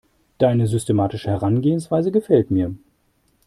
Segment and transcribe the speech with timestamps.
[0.39, 2.73] Deine systematische Herangehensweise gefällt mir.